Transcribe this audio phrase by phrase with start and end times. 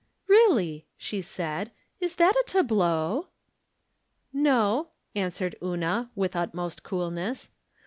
[0.27, 1.69] "Really," she said,"
[2.05, 3.27] is that a tableau?"
[4.33, 7.51] "No," answered Una, with utmost coolness.